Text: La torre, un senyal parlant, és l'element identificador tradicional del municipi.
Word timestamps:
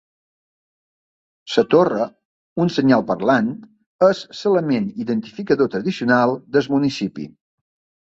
La 1.55 1.63
torre, 1.73 2.07
un 2.65 2.73
senyal 2.79 3.05
parlant, 3.13 3.53
és 4.11 4.25
l'element 4.57 4.91
identificador 5.07 5.73
tradicional 5.79 6.39
del 6.59 6.75
municipi. 6.77 7.33